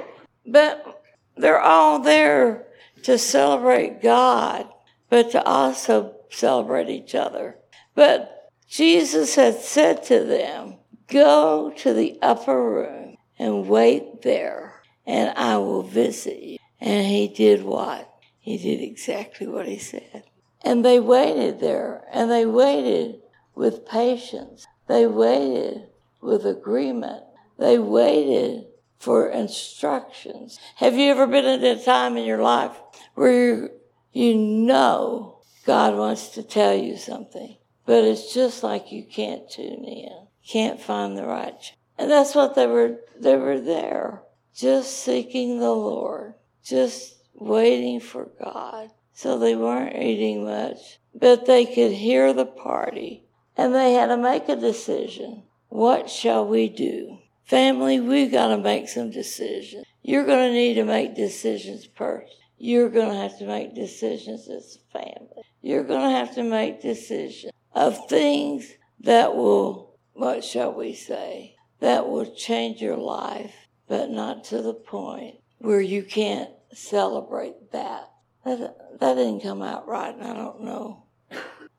But 0.50 1.02
they're 1.36 1.60
all 1.60 2.00
there 2.00 2.66
to 3.04 3.18
celebrate 3.18 4.02
God, 4.02 4.68
but 5.08 5.30
to 5.32 5.44
also 5.44 6.16
celebrate 6.30 6.88
each 6.88 7.14
other. 7.14 7.56
But 7.94 8.50
Jesus 8.68 9.34
had 9.34 9.56
said 9.56 10.02
to 10.04 10.24
them, 10.24 10.76
Go 11.06 11.72
to 11.78 11.94
the 11.94 12.18
upper 12.20 12.70
room 12.70 13.16
and 13.38 13.68
wait 13.68 14.22
there, 14.22 14.82
and 15.06 15.36
I 15.36 15.56
will 15.56 15.82
visit 15.82 16.42
you. 16.42 16.58
And 16.80 17.06
he 17.06 17.28
did 17.28 17.62
what? 17.62 18.12
He 18.38 18.58
did 18.58 18.82
exactly 18.82 19.46
what 19.46 19.66
he 19.66 19.78
said. 19.78 20.24
And 20.62 20.84
they 20.84 21.00
waited 21.00 21.60
there, 21.60 22.04
and 22.12 22.30
they 22.30 22.46
waited 22.46 23.20
with 23.54 23.86
patience. 23.86 24.66
They 24.86 25.06
waited 25.06 25.88
with 26.20 26.44
agreement. 26.46 27.24
They 27.58 27.78
waited 27.78 28.66
for 28.98 29.28
instructions. 29.28 30.58
Have 30.76 30.96
you 30.96 31.10
ever 31.10 31.26
been 31.26 31.44
at 31.44 31.62
a 31.62 31.82
time 31.82 32.16
in 32.16 32.24
your 32.24 32.42
life 32.42 32.76
where 33.14 33.32
you, 33.32 33.70
you 34.12 34.34
know 34.34 35.38
God 35.64 35.96
wants 35.96 36.28
to 36.30 36.42
tell 36.42 36.74
you 36.74 36.96
something, 36.96 37.56
but 37.86 38.04
it's 38.04 38.34
just 38.34 38.62
like 38.62 38.90
you 38.90 39.04
can't 39.04 39.50
tune 39.50 39.84
in, 39.84 40.26
can't 40.46 40.80
find 40.80 41.16
the 41.16 41.26
right. 41.26 41.72
And 41.96 42.10
that's 42.10 42.34
what 42.34 42.54
they 42.54 42.66
were, 42.66 43.00
they 43.18 43.36
were 43.36 43.60
there, 43.60 44.22
just 44.54 45.04
seeking 45.04 45.58
the 45.58 45.72
Lord, 45.72 46.34
just 46.64 47.16
waiting 47.34 48.00
for 48.00 48.30
God. 48.42 48.90
So 49.12 49.38
they 49.38 49.56
weren't 49.56 50.00
eating 50.00 50.44
much, 50.44 51.00
but 51.14 51.46
they 51.46 51.66
could 51.66 51.92
hear 51.92 52.32
the 52.32 52.46
party 52.46 53.24
and 53.56 53.74
they 53.74 53.92
had 53.92 54.06
to 54.06 54.16
make 54.16 54.48
a 54.48 54.56
decision. 54.56 55.42
What 55.68 56.08
shall 56.08 56.46
we 56.46 56.68
do? 56.68 57.17
Family, 57.48 57.98
we've 57.98 58.30
got 58.30 58.48
to 58.48 58.58
make 58.58 58.90
some 58.90 59.10
decisions. 59.10 59.86
You're 60.02 60.26
going 60.26 60.50
to 60.50 60.54
need 60.54 60.74
to 60.74 60.84
make 60.84 61.16
decisions 61.16 61.88
first. 61.96 62.34
You're 62.58 62.90
going 62.90 63.08
to 63.08 63.16
have 63.16 63.38
to 63.38 63.46
make 63.46 63.74
decisions 63.74 64.48
as 64.50 64.76
a 64.76 64.98
family. 64.98 65.42
You're 65.62 65.84
going 65.84 66.02
to 66.02 66.16
have 66.16 66.34
to 66.34 66.42
make 66.42 66.82
decisions 66.82 67.52
of 67.74 68.06
things 68.06 68.74
that 69.00 69.34
will, 69.34 69.98
what 70.12 70.44
shall 70.44 70.74
we 70.74 70.92
say, 70.92 71.56
that 71.80 72.06
will 72.06 72.30
change 72.34 72.82
your 72.82 72.98
life, 72.98 73.54
but 73.88 74.10
not 74.10 74.44
to 74.44 74.60
the 74.60 74.74
point 74.74 75.36
where 75.56 75.80
you 75.80 76.02
can't 76.02 76.50
celebrate 76.74 77.72
that. 77.72 78.10
That, 78.44 78.98
that 79.00 79.14
didn't 79.14 79.40
come 79.40 79.62
out 79.62 79.88
right, 79.88 80.14
and 80.14 80.22
I 80.22 80.34
don't 80.34 80.64
know. 80.64 81.04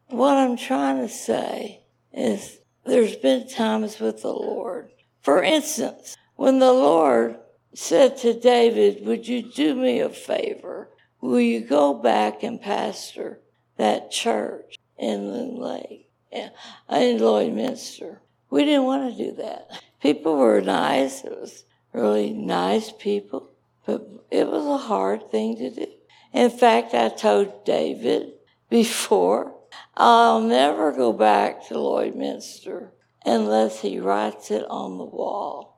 What 0.08 0.36
I'm 0.36 0.58
trying 0.58 0.98
to 0.98 1.14
say 1.14 1.84
is 2.12 2.58
there's 2.86 3.16
been 3.18 3.48
times 3.48 4.00
with 4.00 4.24
the 4.24 4.34
Lord. 4.34 4.90
For 5.22 5.44
instance, 5.44 6.16
when 6.36 6.60
the 6.60 6.72
Lord 6.72 7.38
said 7.74 8.18
to 8.18 8.40
David, 8.40 9.06
Would 9.06 9.28
you 9.28 9.42
do 9.42 9.76
me 9.76 10.00
a 10.00 10.10
favor? 10.10 10.90
Will 11.22 11.42
you 11.42 11.62
go 11.62 11.94
back 11.94 12.44
and 12.44 12.62
pastor 12.62 13.40
that 13.78 14.12
church 14.12 14.78
in 14.98 15.58
Lake, 15.60 16.10
in 16.32 16.52
Lloydminster? 16.90 18.18
We 18.50 18.66
didn't 18.66 18.86
want 18.86 19.12
to 19.16 19.24
do 19.24 19.36
that. 19.36 19.84
People 20.02 20.38
were 20.38 20.62
nice. 20.62 21.24
It 21.24 21.38
was 21.38 21.66
really 21.94 22.32
nice 22.32 22.92
people, 22.92 23.52
but 23.86 24.08
it 24.32 24.48
was 24.48 24.66
a 24.66 24.88
hard 24.88 25.30
thing 25.30 25.58
to 25.58 25.70
do. 25.70 25.88
In 26.34 26.50
fact, 26.50 26.94
I 26.94 27.10
told 27.10 27.66
David 27.66 28.34
before, 28.70 29.56
I'll 29.96 30.42
never 30.42 30.92
go 30.92 31.12
back 31.12 31.68
to 31.68 31.76
Lloydminster 31.76 32.90
unless 33.26 33.82
he 33.82 34.00
writes 34.00 34.52
it 34.52 34.66
on 34.70 34.98
the 34.98 35.06
wall. 35.06 35.70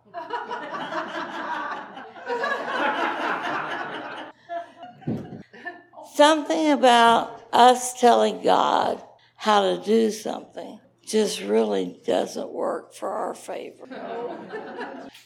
something 6.15 6.71
about 6.71 7.41
us 7.51 7.99
telling 7.99 8.43
God 8.43 9.01
how 9.35 9.61
to 9.61 9.83
do 9.83 10.11
something 10.11 10.79
just 11.05 11.41
really 11.41 11.99
doesn't 12.05 12.51
work 12.51 12.93
for 12.93 13.09
our 13.09 13.33
favor. 13.33 13.87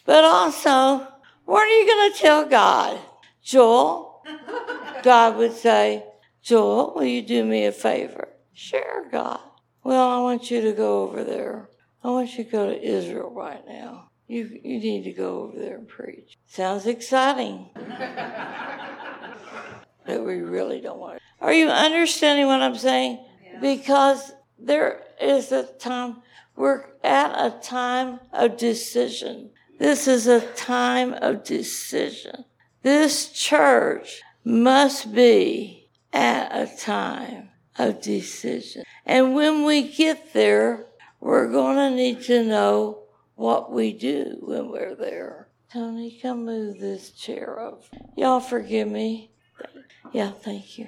but 0.05 0.23
also, 0.23 1.07
what 1.45 1.63
are 1.63 1.79
you 1.79 1.85
going 1.85 2.11
to 2.11 2.17
tell 2.17 2.45
God? 2.45 2.99
Joel? 3.43 4.23
God 5.03 5.37
would 5.37 5.53
say, 5.53 6.03
Joel, 6.41 6.93
will 6.95 7.03
you 7.03 7.21
do 7.21 7.43
me 7.43 7.65
a 7.65 7.71
favor? 7.71 8.29
Sure, 8.53 9.07
God. 9.11 9.39
Well, 9.83 10.09
I 10.09 10.21
want 10.21 10.49
you 10.49 10.61
to 10.61 10.71
go 10.71 11.03
over 11.03 11.23
there. 11.23 11.69
I 12.05 12.09
want 12.09 12.37
you 12.37 12.43
to 12.43 12.51
go 12.51 12.69
to 12.69 12.79
Israel 12.79 13.31
right 13.31 13.67
now. 13.67 14.11
You, 14.27 14.59
you 14.63 14.79
need 14.79 15.05
to 15.05 15.11
go 15.11 15.39
over 15.39 15.57
there 15.57 15.77
and 15.77 15.87
preach. 15.87 16.37
Sounds 16.45 16.85
exciting. 16.85 17.71
but 20.05 20.23
we 20.23 20.35
really 20.41 20.81
don't 20.81 20.99
want 20.99 21.15
it. 21.15 21.23
Are 21.41 21.51
you 21.51 21.67
understanding 21.67 22.45
what 22.45 22.61
I'm 22.61 22.75
saying? 22.75 23.25
Yeah. 23.43 23.59
Because 23.59 24.33
there 24.59 25.01
is 25.19 25.51
a 25.51 25.63
time, 25.63 26.17
we're 26.55 26.85
at 27.03 27.31
a 27.43 27.57
time 27.63 28.19
of 28.31 28.55
decision. 28.57 29.49
This 29.79 30.07
is 30.07 30.27
a 30.27 30.41
time 30.53 31.13
of 31.13 31.43
decision. 31.43 32.45
This 32.83 33.29
church 33.29 34.21
must 34.43 35.11
be 35.11 35.89
at 36.13 36.55
a 36.55 36.67
time 36.77 37.49
of 37.79 37.99
decision. 37.99 38.83
And 39.07 39.33
when 39.33 39.65
we 39.65 39.91
get 39.91 40.33
there, 40.33 40.85
we're 41.25 41.47
going 41.47 41.75
to 41.75 41.89
need 41.89 42.21
to 42.21 42.43
know 42.43 42.99
what 43.33 43.71
we 43.71 43.91
do 43.93 44.37
when 44.41 44.69
we're 44.69 44.93
there. 44.93 45.47
Tony, 45.73 46.19
come 46.21 46.45
move 46.45 46.79
this 46.79 47.09
chair 47.09 47.59
up. 47.59 47.81
Y'all 48.15 48.39
forgive 48.39 48.87
me. 48.87 49.31
Yeah, 50.13 50.29
thank 50.29 50.77
you. 50.77 50.87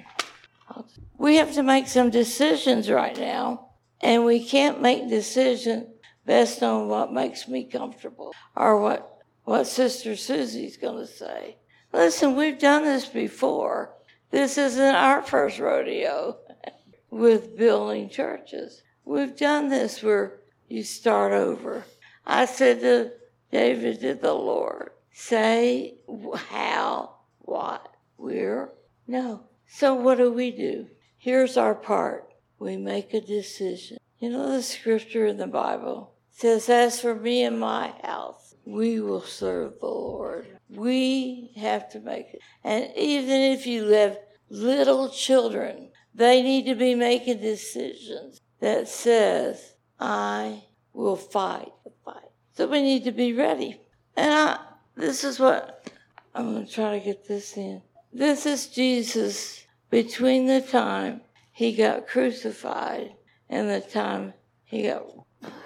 We 1.16 1.38
have 1.38 1.54
to 1.54 1.64
make 1.64 1.88
some 1.88 2.10
decisions 2.10 2.88
right 2.88 3.18
now, 3.18 3.70
and 4.00 4.24
we 4.24 4.44
can't 4.44 4.80
make 4.80 5.08
decisions 5.08 5.88
based 6.24 6.62
on 6.62 6.86
what 6.86 7.12
makes 7.12 7.48
me 7.48 7.64
comfortable 7.64 8.32
or 8.54 8.80
what, 8.80 9.18
what 9.42 9.66
Sister 9.66 10.14
Susie's 10.14 10.76
going 10.76 11.04
to 11.04 11.12
say. 11.12 11.56
Listen, 11.92 12.36
we've 12.36 12.60
done 12.60 12.84
this 12.84 13.06
before. 13.06 13.92
This 14.30 14.56
isn't 14.56 14.94
our 14.94 15.20
first 15.20 15.58
rodeo 15.58 16.36
with 17.10 17.56
building 17.56 18.08
churches. 18.08 18.82
We've 19.08 19.34
done 19.34 19.70
this 19.70 20.02
where 20.02 20.40
you 20.68 20.82
start 20.82 21.32
over. 21.32 21.86
I 22.26 22.44
said 22.44 22.80
to 22.80 23.12
David, 23.50 24.02
to 24.02 24.12
the 24.12 24.34
Lord, 24.34 24.90
say 25.14 25.94
how, 26.34 27.14
what, 27.38 27.90
where. 28.16 28.68
No. 29.06 29.44
So 29.66 29.94
what 29.94 30.18
do 30.18 30.30
we 30.30 30.50
do? 30.50 30.88
Here's 31.16 31.56
our 31.56 31.74
part. 31.74 32.34
We 32.58 32.76
make 32.76 33.14
a 33.14 33.22
decision. 33.22 33.96
You 34.18 34.28
know 34.28 34.52
the 34.52 34.62
scripture 34.62 35.24
in 35.24 35.38
the 35.38 35.46
Bible 35.46 36.12
says, 36.30 36.68
As 36.68 37.00
for 37.00 37.14
me 37.14 37.44
and 37.44 37.58
my 37.58 37.94
house, 38.04 38.56
we 38.66 39.00
will 39.00 39.22
serve 39.22 39.80
the 39.80 39.86
Lord. 39.86 40.48
We 40.68 41.52
have 41.56 41.88
to 41.92 42.00
make 42.00 42.26
it. 42.34 42.40
And 42.62 42.92
even 42.94 43.40
if 43.40 43.66
you 43.66 43.86
have 43.86 44.18
little 44.50 45.08
children, 45.08 45.92
they 46.14 46.42
need 46.42 46.66
to 46.66 46.74
be 46.74 46.94
making 46.94 47.40
decisions 47.40 48.42
that 48.60 48.88
says, 48.88 49.74
I 50.00 50.64
will 50.92 51.16
fight 51.16 51.72
the 51.84 51.92
fight. 52.04 52.30
So 52.54 52.66
we 52.66 52.82
need 52.82 53.04
to 53.04 53.12
be 53.12 53.32
ready. 53.32 53.80
And 54.16 54.32
I, 54.32 54.58
this 54.96 55.24
is 55.24 55.38
what 55.38 55.90
I'm 56.34 56.52
going 56.52 56.66
to 56.66 56.72
try 56.72 56.98
to 56.98 57.04
get 57.04 57.26
this 57.26 57.56
in. 57.56 57.82
This 58.12 58.46
is 58.46 58.66
Jesus 58.66 59.64
between 59.90 60.46
the 60.46 60.60
time 60.60 61.20
he 61.52 61.72
got 61.72 62.08
crucified 62.08 63.14
and 63.48 63.68
the 63.68 63.80
time 63.80 64.34
he 64.64 64.84
got 64.84 65.04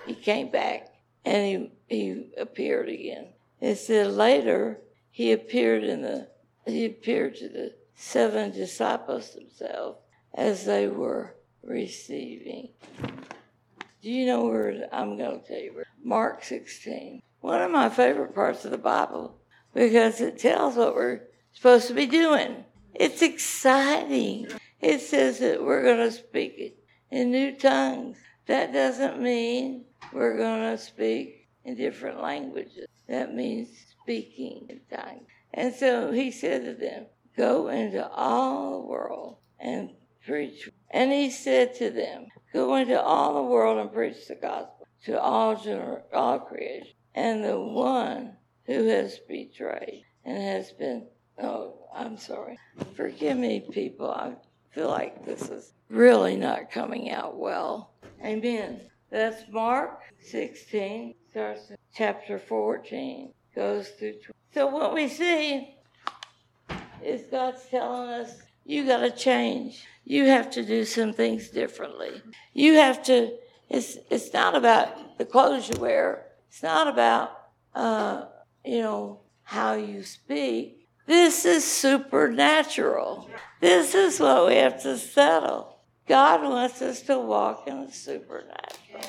he 0.06 0.14
came 0.14 0.50
back 0.50 0.88
and 1.24 1.70
he 1.88 1.96
he 1.96 2.32
appeared 2.36 2.88
again. 2.88 3.28
It 3.60 3.76
said 3.76 4.12
later 4.12 4.80
he 5.10 5.32
appeared 5.32 5.84
in 5.84 6.02
the 6.02 6.28
he 6.66 6.86
appeared 6.86 7.36
to 7.36 7.48
the 7.48 7.74
seven 7.94 8.52
disciples 8.52 9.34
themselves 9.34 9.98
as 10.34 10.64
they 10.64 10.88
were 10.88 11.36
receiving. 11.62 12.70
Do 14.02 14.10
you 14.10 14.26
know 14.26 14.44
where 14.44 14.88
I'm 14.92 15.16
going 15.16 15.40
to 15.40 15.46
tell 15.46 15.58
you? 15.58 15.82
Mark 16.02 16.42
16. 16.42 17.22
One 17.40 17.60
of 17.60 17.70
my 17.70 17.88
favorite 17.88 18.34
parts 18.34 18.64
of 18.64 18.70
the 18.70 18.78
Bible 18.78 19.38
because 19.74 20.20
it 20.20 20.38
tells 20.38 20.76
what 20.76 20.94
we're 20.94 21.22
supposed 21.52 21.88
to 21.88 21.94
be 21.94 22.06
doing. 22.06 22.64
It's 22.94 23.22
exciting. 23.22 24.48
It 24.80 25.00
says 25.00 25.38
that 25.38 25.62
we're 25.64 25.82
going 25.82 26.08
to 26.08 26.10
speak 26.10 26.76
in 27.10 27.30
new 27.30 27.56
tongues. 27.56 28.18
That 28.46 28.72
doesn't 28.72 29.20
mean 29.20 29.84
we're 30.12 30.36
going 30.36 30.62
to 30.62 30.78
speak 30.78 31.48
in 31.64 31.76
different 31.76 32.20
languages. 32.20 32.86
That 33.08 33.34
means 33.34 33.68
speaking 34.02 34.66
in 34.68 34.80
tongues. 34.96 35.26
And 35.54 35.74
so 35.74 36.10
he 36.10 36.30
said 36.30 36.64
to 36.64 36.74
them, 36.74 37.06
Go 37.36 37.68
into 37.68 38.06
all 38.08 38.72
the 38.72 38.86
world 38.86 39.36
and 39.58 39.90
preach. 40.26 40.68
And 40.90 41.12
he 41.12 41.30
said 41.30 41.74
to 41.76 41.90
them, 41.90 42.26
Go 42.52 42.74
into 42.76 43.00
all 43.00 43.34
the 43.34 43.42
world 43.42 43.78
and 43.78 43.92
preach 43.92 44.28
the 44.28 44.34
gospel 44.34 44.86
to 45.04 45.20
all, 45.20 45.56
gener- 45.56 46.02
all 46.12 46.38
creation. 46.40 46.92
And 47.14 47.44
the 47.44 47.60
one 47.60 48.36
who 48.66 48.88
has 48.88 49.18
betrayed 49.28 50.04
and 50.24 50.42
has 50.42 50.72
been, 50.72 51.06
oh, 51.42 51.74
I'm 51.94 52.16
sorry. 52.16 52.58
Forgive 52.94 53.38
me, 53.38 53.66
people. 53.72 54.10
I 54.10 54.34
feel 54.70 54.88
like 54.88 55.24
this 55.24 55.48
is 55.48 55.72
really 55.88 56.36
not 56.36 56.70
coming 56.70 57.10
out 57.10 57.38
well. 57.38 57.92
Amen. 58.24 58.80
That's 59.10 59.42
Mark 59.50 60.00
16, 60.20 61.14
starts 61.30 61.72
chapter 61.94 62.38
14, 62.38 63.32
goes 63.54 63.88
through. 63.88 64.12
20. 64.12 64.20
So 64.54 64.66
what 64.68 64.94
we 64.94 65.08
see 65.08 65.76
is 67.04 67.22
God's 67.30 67.66
telling 67.70 68.08
us, 68.08 68.40
you 68.64 68.86
got 68.86 68.98
to 69.00 69.10
change. 69.10 69.84
You 70.04 70.26
have 70.26 70.50
to 70.52 70.64
do 70.64 70.84
some 70.84 71.12
things 71.12 71.48
differently. 71.48 72.22
You 72.52 72.74
have 72.74 73.02
to. 73.04 73.32
It's 73.68 73.98
it's 74.10 74.32
not 74.32 74.54
about 74.54 75.18
the 75.18 75.24
clothes 75.24 75.68
you 75.68 75.80
wear. 75.80 76.26
It's 76.48 76.62
not 76.62 76.88
about 76.88 77.30
uh, 77.74 78.26
you 78.64 78.82
know 78.82 79.20
how 79.44 79.74
you 79.74 80.02
speak. 80.02 80.88
This 81.06 81.44
is 81.44 81.64
supernatural. 81.64 83.28
This 83.60 83.94
is 83.94 84.20
what 84.20 84.46
we 84.48 84.56
have 84.56 84.82
to 84.82 84.98
settle. 84.98 85.78
God 86.08 86.42
wants 86.42 86.82
us 86.82 87.02
to 87.02 87.18
walk 87.18 87.66
in 87.66 87.86
the 87.86 87.92
supernatural. 87.92 89.04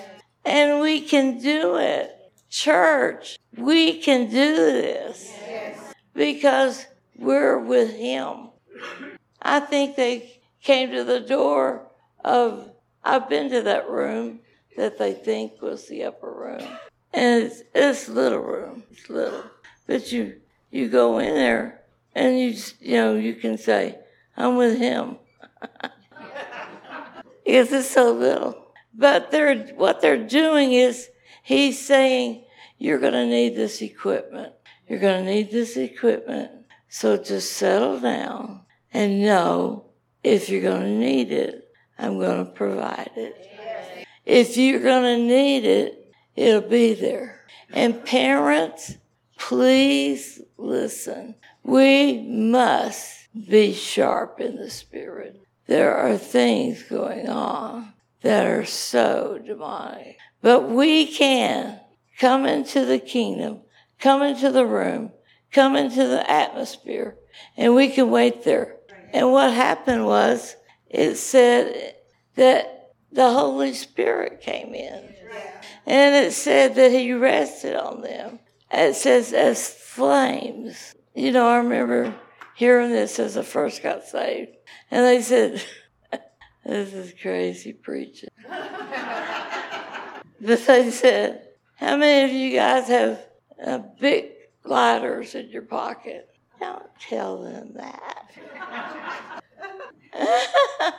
And 0.45 0.79
we 0.79 1.01
can 1.01 1.39
do 1.39 1.77
it. 1.77 2.11
Church, 2.49 3.39
we 3.57 3.99
can 3.99 4.29
do 4.29 4.55
this 4.55 5.33
because 6.13 6.85
we're 7.17 7.57
with 7.57 7.95
Him. 7.95 8.49
I 9.43 9.59
think 9.59 9.95
they 9.95 10.39
came 10.61 10.91
to 10.91 11.03
the 11.03 11.19
door 11.19 11.85
of, 12.23 12.71
I've 13.03 13.27
been 13.29 13.49
to 13.51 13.61
that 13.63 13.89
room 13.89 14.39
that 14.77 14.97
they 14.97 15.13
think 15.13 15.61
was 15.61 15.87
the 15.87 16.05
upper 16.05 16.31
room. 16.31 16.67
And 17.13 17.43
it's, 17.43 17.61
it's 17.75 18.09
little 18.09 18.39
room. 18.39 18.83
It's 18.91 19.09
little. 19.09 19.43
But 19.85 20.11
you, 20.11 20.37
you 20.71 20.87
go 20.87 21.19
in 21.19 21.35
there 21.35 21.81
and 22.15 22.39
you, 22.39 22.55
you 22.79 22.95
know, 22.95 23.15
you 23.15 23.35
can 23.35 23.57
say, 23.57 23.99
I'm 24.37 24.55
with 24.55 24.79
him. 24.79 25.17
because 27.45 27.71
it's 27.71 27.89
so 27.89 28.13
little. 28.13 28.67
But 28.93 29.31
they're, 29.31 29.67
what 29.75 30.01
they're 30.01 30.25
doing 30.25 30.73
is 30.73 31.09
he's 31.43 31.83
saying, 31.85 32.43
you're 32.77 32.99
going 32.99 33.13
to 33.13 33.25
need 33.25 33.55
this 33.55 33.81
equipment. 33.81 34.53
You're 34.87 34.99
going 34.99 35.25
to 35.25 35.31
need 35.31 35.51
this 35.51 35.77
equipment. 35.77 36.51
So 36.89 37.17
just 37.17 37.53
settle 37.53 37.99
down 37.99 38.62
and 38.93 39.21
know 39.21 39.85
if 40.23 40.49
you're 40.49 40.61
going 40.61 40.83
to 40.83 40.99
need 40.99 41.31
it, 41.31 41.69
I'm 41.97 42.19
going 42.19 42.45
to 42.45 42.51
provide 42.51 43.11
it. 43.15 43.49
If 44.25 44.55
you're 44.55 44.81
going 44.81 45.19
to 45.19 45.25
need 45.25 45.65
it, 45.65 46.13
it'll 46.35 46.69
be 46.69 46.93
there. 46.93 47.41
And 47.71 48.05
parents, 48.05 48.97
please 49.37 50.41
listen. 50.57 51.35
We 51.63 52.21
must 52.21 53.27
be 53.49 53.73
sharp 53.73 54.39
in 54.39 54.55
the 54.55 54.69
spirit. 54.69 55.41
There 55.67 55.95
are 55.95 56.17
things 56.17 56.83
going 56.83 57.27
on 57.27 57.93
that 58.21 58.45
are 58.45 58.65
so 58.65 59.39
demonic. 59.45 60.17
But 60.41 60.69
we 60.69 61.07
can 61.07 61.79
come 62.19 62.45
into 62.45 62.85
the 62.85 62.99
kingdom, 62.99 63.61
come 63.99 64.21
into 64.21 64.51
the 64.51 64.65
room, 64.65 65.11
come 65.51 65.75
into 65.75 66.07
the 66.07 66.29
atmosphere, 66.29 67.15
and 67.57 67.75
we 67.75 67.89
can 67.89 68.09
wait 68.09 68.43
there. 68.43 68.77
And 69.13 69.31
what 69.31 69.53
happened 69.53 70.07
was 70.07 70.57
it 70.89 71.15
said 71.15 71.95
that 72.35 72.93
the 73.11 73.31
Holy 73.31 73.73
Spirit 73.73 74.41
came 74.41 74.73
in. 74.73 75.13
And 75.85 76.15
it 76.15 76.33
said 76.33 76.75
that 76.75 76.91
he 76.91 77.13
rested 77.13 77.75
on 77.75 78.01
them. 78.01 78.39
It 78.71 78.95
says 78.95 79.33
as 79.33 79.69
flames. 79.69 80.95
You 81.13 81.31
know, 81.31 81.47
I 81.47 81.57
remember 81.57 82.15
hearing 82.55 82.89
this 82.89 83.19
as 83.19 83.37
I 83.37 83.43
first 83.43 83.83
got 83.83 84.03
saved. 84.03 84.51
And 84.89 85.05
they 85.05 85.21
said, 85.21 85.63
This 86.65 86.93
is 86.93 87.13
crazy 87.21 87.73
preaching. 87.73 88.29
but 88.49 90.65
they 90.65 90.89
said, 90.89 91.49
How 91.75 91.97
many 91.97 92.31
of 92.31 92.35
you 92.35 92.57
guys 92.57 92.87
have 92.87 93.19
uh, 93.63 93.79
big 93.99 94.31
lighters 94.63 95.35
in 95.35 95.49
your 95.49 95.63
pocket? 95.63 96.32
Don't 96.63 96.95
tell 96.97 97.43
them 97.43 97.73
that. 97.73 98.31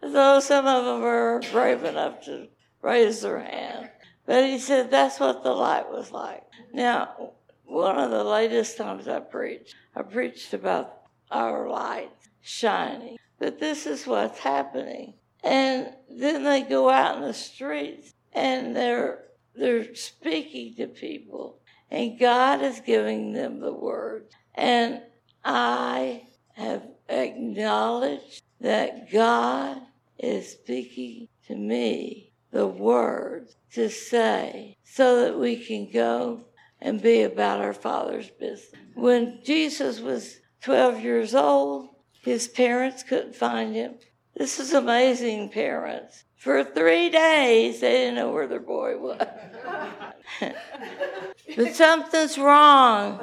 Though 0.00 0.38
some 0.38 0.66
of 0.68 0.84
them 0.84 1.02
are 1.02 1.40
brave 1.50 1.82
enough 1.82 2.24
to 2.26 2.46
raise 2.82 3.22
their 3.22 3.40
hand. 3.40 3.90
But 4.26 4.44
he 4.44 4.60
said 4.60 4.92
that's 4.92 5.18
what 5.18 5.42
the 5.42 5.50
light 5.50 5.90
was 5.90 6.12
like. 6.12 6.44
Now, 6.72 7.32
one 7.64 7.98
of 7.98 8.12
the 8.12 8.22
latest 8.22 8.76
times 8.76 9.08
I 9.08 9.18
preached, 9.18 9.74
I 9.96 10.02
preached 10.02 10.54
about 10.54 11.00
our 11.32 11.68
light 11.68 12.12
shining. 12.40 13.16
But 13.40 13.58
this 13.58 13.86
is 13.86 14.06
what's 14.06 14.38
happening. 14.38 15.14
And 15.42 15.88
then 16.08 16.44
they 16.44 16.62
go 16.62 16.88
out 16.90 17.16
in 17.16 17.22
the 17.22 17.34
streets 17.34 18.14
and 18.32 18.76
they're 18.76 19.24
they're 19.56 19.96
speaking 19.96 20.76
to 20.76 20.86
people 20.86 21.58
and 21.92 22.18
God 22.18 22.62
is 22.62 22.80
giving 22.80 23.32
them 23.32 23.60
the 23.60 23.72
word. 23.72 24.28
And 24.54 25.02
I 25.44 26.24
have 26.54 26.86
acknowledged 27.08 28.42
that 28.60 29.10
God 29.10 29.78
is 30.18 30.52
speaking 30.52 31.28
to 31.46 31.56
me 31.56 32.32
the 32.52 32.66
words 32.66 33.56
to 33.72 33.88
say 33.88 34.76
so 34.84 35.24
that 35.24 35.38
we 35.38 35.56
can 35.56 35.90
go 35.90 36.44
and 36.80 37.00
be 37.00 37.22
about 37.22 37.60
our 37.60 37.72
Father's 37.72 38.30
business. 38.30 38.80
When 38.94 39.40
Jesus 39.44 40.00
was 40.00 40.40
12 40.62 41.00
years 41.00 41.34
old, 41.34 41.88
his 42.22 42.48
parents 42.48 43.02
couldn't 43.02 43.34
find 43.34 43.74
him. 43.74 43.94
This 44.36 44.60
is 44.60 44.72
amazing, 44.72 45.50
parents. 45.50 46.24
For 46.36 46.64
three 46.64 47.10
days, 47.10 47.80
they 47.80 47.92
didn't 47.92 48.16
know 48.16 48.32
where 48.32 48.46
their 48.46 48.60
boy 48.60 48.98
was. 48.98 49.26
but 51.56 51.74
something's 51.74 52.38
wrong. 52.38 53.20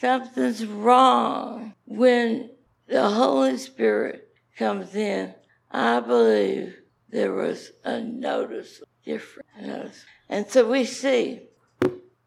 Something's 0.00 0.64
wrong 0.64 1.74
when 1.84 2.48
the 2.86 3.06
Holy 3.10 3.58
Spirit 3.58 4.28
comes 4.56 4.94
in. 4.94 5.34
I 5.70 6.00
believe 6.00 6.74
there 7.10 7.34
was 7.34 7.72
a 7.84 8.00
notice 8.00 8.80
difference. 9.04 10.06
And 10.30 10.48
so 10.48 10.70
we 10.70 10.86
see, 10.86 11.42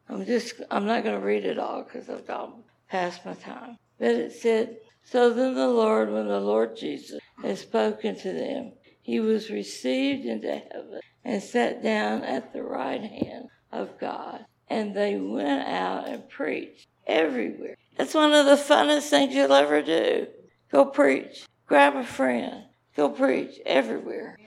I'm 0.08 0.24
just, 0.24 0.62
I'm 0.70 0.86
not 0.86 1.04
going 1.04 1.20
to 1.20 1.26
read 1.26 1.46
it 1.46 1.58
all 1.58 1.82
because 1.82 2.08
I've 2.12 2.28
gone 2.28 2.64
past 2.92 3.26
my 3.26 3.34
time. 3.34 3.80
But 3.98 4.10
it 4.12 4.34
said, 4.34 4.78
So 5.04 5.34
then 5.34 5.56
the 5.56 5.68
Lord, 5.68 6.12
when 6.12 6.28
the 6.28 6.42
Lord 6.42 6.78
Jesus 6.78 7.20
had 7.42 7.58
spoken 7.58 8.16
to 8.18 8.34
them, 8.34 8.74
he 9.02 9.20
was 9.20 9.50
received 9.50 10.28
into 10.28 10.62
heaven 10.72 11.00
and 11.26 11.42
sat 11.42 11.82
down 11.82 12.24
at 12.24 12.54
the 12.54 12.62
right 12.62 13.02
hand 13.02 13.48
of 13.72 13.98
God. 14.00 14.46
and 14.70 14.96
they 14.96 15.16
went 15.18 15.68
out 15.68 16.08
and 16.08 16.28
preached 16.30 16.88
everywhere. 17.08 17.76
That's 17.98 18.14
one 18.14 18.34
of 18.34 18.46
the 18.46 18.56
funnest 18.56 19.10
things 19.10 19.34
you'll 19.34 19.54
ever 19.54 19.82
do. 19.82 20.28
Go 20.72 20.86
preach. 20.86 21.46
Grab 21.68 21.96
a 21.96 22.04
friend. 22.04 22.64
Go 22.96 23.10
preach 23.10 23.60
everywhere. 23.66 24.38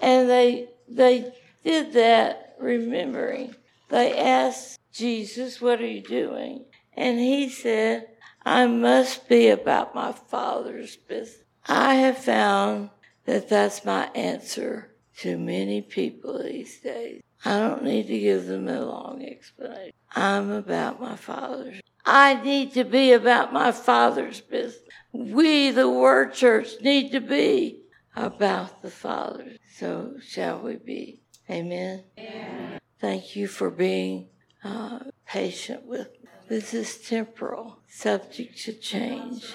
And 0.00 0.28
they 0.28 0.68
they 0.88 1.32
did 1.64 1.92
that 1.94 2.54
remembering. 2.58 3.54
They 3.88 4.18
asked 4.18 4.78
Jesus, 4.92 5.60
What 5.60 5.80
are 5.80 5.86
you 5.86 6.02
doing? 6.02 6.64
And 6.96 7.18
he 7.18 7.48
said, 7.48 8.08
I 8.44 8.66
must 8.66 9.28
be 9.28 9.48
about 9.48 9.94
my 9.94 10.12
Father's 10.12 10.96
business. 10.96 11.44
I 11.66 11.94
have 11.96 12.18
found 12.18 12.90
that 13.24 13.48
that's 13.48 13.84
my 13.84 14.06
answer 14.14 14.95
to 15.18 15.38
many 15.38 15.82
people 15.82 16.42
these 16.42 16.80
days. 16.80 17.22
I 17.44 17.58
don't 17.58 17.84
need 17.84 18.06
to 18.08 18.18
give 18.18 18.46
them 18.46 18.68
a 18.68 18.84
long 18.84 19.24
explanation. 19.24 19.92
I'm 20.14 20.50
about 20.50 21.00
my 21.00 21.16
Father's. 21.16 21.80
I 22.04 22.42
need 22.42 22.72
to 22.74 22.84
be 22.84 23.12
about 23.12 23.52
my 23.52 23.72
Father's 23.72 24.40
business. 24.40 24.82
We, 25.12 25.70
the 25.70 25.90
Word 25.90 26.34
Church, 26.34 26.80
need 26.80 27.12
to 27.12 27.20
be 27.20 27.82
about 28.14 28.82
the 28.82 28.90
Father. 28.90 29.56
So 29.76 30.14
shall 30.26 30.60
we 30.60 30.76
be? 30.76 31.20
Amen. 31.50 32.04
Amen. 32.18 32.80
Thank 33.00 33.36
you 33.36 33.46
for 33.46 33.70
being 33.70 34.28
uh, 34.64 35.00
patient 35.26 35.84
with 35.84 36.08
me. 36.22 36.28
This 36.48 36.74
is 36.74 36.98
temporal, 36.98 37.80
subject 37.88 38.58
to 38.64 38.72
change. 38.72 39.54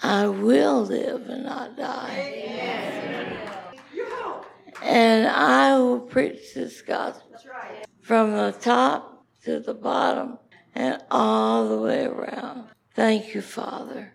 I 0.00 0.26
will 0.26 0.84
live 0.84 1.28
and 1.28 1.44
not 1.44 1.76
die. 1.76 2.16
Amen. 2.18 3.35
And 4.82 5.26
I 5.26 5.78
will 5.78 6.00
preach 6.00 6.54
this 6.54 6.80
gospel 6.82 7.36
from 8.02 8.32
the 8.32 8.52
top 8.52 9.26
to 9.44 9.60
the 9.60 9.74
bottom 9.74 10.38
and 10.74 11.02
all 11.10 11.68
the 11.68 11.78
way 11.78 12.04
around. 12.04 12.68
Thank 12.94 13.34
you, 13.34 13.42
Father. 13.42 14.14